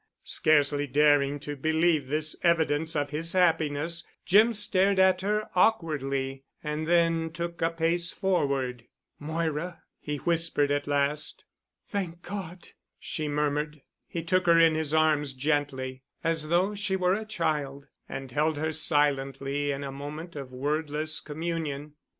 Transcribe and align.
Scarcely 0.25 0.87
daring 0.87 1.39
to 1.41 1.55
believe 1.55 2.07
this 2.07 2.35
evidence 2.41 2.95
of 2.95 3.11
his 3.11 3.33
happiness, 3.33 4.03
Jim 4.25 4.51
stared 4.55 4.97
at 4.97 5.21
her 5.21 5.51
awkwardly, 5.53 6.43
and 6.63 6.87
then 6.87 7.29
took 7.29 7.61
a 7.61 7.69
pace 7.69 8.11
forward. 8.11 8.85
"Moira," 9.19 9.83
he 9.99 10.17
whispered 10.17 10.71
at 10.71 10.87
last. 10.87 11.45
"Thank 11.85 12.23
God," 12.23 12.69
she 12.99 13.27
murmured. 13.27 13.83
He 14.07 14.23
took 14.23 14.47
her 14.47 14.57
in 14.59 14.73
his 14.73 14.91
arms, 14.91 15.33
gently, 15.33 16.01
as 16.23 16.47
though 16.49 16.73
she 16.73 16.95
were 16.95 17.13
a 17.13 17.23
child, 17.23 17.85
and 18.09 18.31
held 18.31 18.57
her 18.57 18.71
silently 18.71 19.71
in 19.71 19.83
a 19.83 19.91
moment 19.91 20.35
of 20.35 20.51
wordless 20.51 21.19
communion. 21.21 21.93